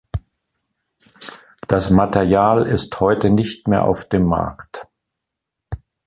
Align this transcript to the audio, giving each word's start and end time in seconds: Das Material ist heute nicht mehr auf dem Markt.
Das 1.67 1.91
Material 1.91 2.65
ist 2.65 2.99
heute 3.01 3.29
nicht 3.29 3.67
mehr 3.67 3.83
auf 3.85 4.09
dem 4.09 4.23
Markt. 4.23 4.87